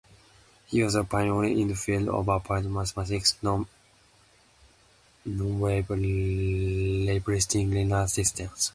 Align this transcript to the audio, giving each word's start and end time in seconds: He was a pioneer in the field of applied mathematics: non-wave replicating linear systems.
He 0.65 0.81
was 0.81 0.95
a 0.95 1.03
pioneer 1.03 1.43
in 1.43 1.67
the 1.67 1.75
field 1.75 2.09
of 2.09 2.27
applied 2.27 2.65
mathematics: 2.65 3.37
non-wave 3.43 5.89
replicating 5.89 7.69
linear 7.69 8.07
systems. 8.07 8.69